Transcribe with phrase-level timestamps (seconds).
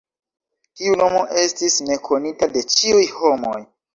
[0.79, 3.63] Tiu nomo estis nekonita de ĉiuj homoj.